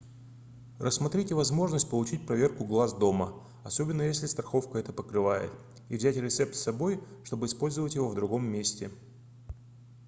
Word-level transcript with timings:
рассмотрите 0.79 1.35
возможность 1.35 1.87
получить 1.87 2.25
проверку 2.25 2.65
глаз 2.65 2.91
дома 2.93 3.33
особенно 3.63 4.01
если 4.01 4.25
страховка 4.25 4.79
это 4.79 4.91
покрывает 4.91 5.51
и 5.89 5.95
взять 5.95 6.17
рецепт 6.17 6.55
с 6.55 6.63
собой 6.63 6.99
чтобы 7.23 7.45
использовать 7.45 7.93
его 7.93 8.09
в 8.09 8.15
другом 8.15 8.43
месте 8.47 8.89